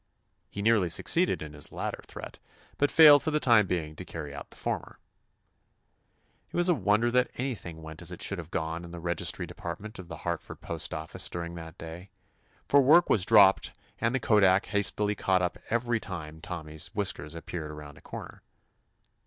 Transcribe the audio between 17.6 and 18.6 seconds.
around a corner.